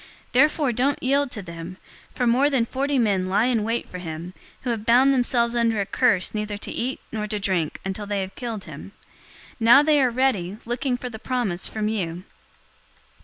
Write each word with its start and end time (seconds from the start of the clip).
023:021 0.29 0.31
Therefore 0.31 0.71
don't 0.71 1.03
yield 1.03 1.29
to 1.29 1.43
them, 1.43 1.77
for 2.15 2.25
more 2.25 2.49
than 2.49 2.65
forty 2.65 2.97
men 2.97 3.29
lie 3.29 3.45
in 3.45 3.63
wait 3.63 3.87
for 3.87 3.99
him, 3.99 4.33
who 4.63 4.71
have 4.71 4.83
bound 4.83 5.13
themselves 5.13 5.55
under 5.55 5.79
a 5.79 5.85
curse 5.85 6.33
neither 6.33 6.57
to 6.57 6.71
eat 6.71 6.99
nor 7.11 7.27
to 7.27 7.37
drink 7.37 7.79
until 7.85 8.07
they 8.07 8.21
have 8.21 8.33
killed 8.33 8.63
him. 8.63 8.93
Now 9.59 9.83
they 9.83 10.01
are 10.01 10.09
ready, 10.09 10.57
looking 10.65 10.97
for 10.97 11.11
the 11.11 11.19
promise 11.19 11.67
from 11.67 11.87
you." 11.87 12.23